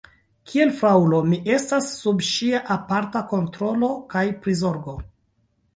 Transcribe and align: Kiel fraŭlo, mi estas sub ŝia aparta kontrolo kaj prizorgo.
Kiel 0.51 0.71
fraŭlo, 0.77 1.19
mi 1.33 1.39
estas 1.57 1.89
sub 1.99 2.25
ŝia 2.31 2.63
aparta 2.77 3.25
kontrolo 3.35 3.95
kaj 4.17 4.27
prizorgo. 4.47 4.99